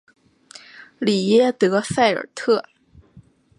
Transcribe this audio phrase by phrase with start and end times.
[0.97, 2.65] 里耶德塞尔特。